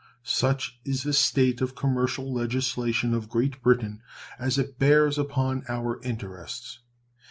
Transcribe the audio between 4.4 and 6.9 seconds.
it bears upon our interests.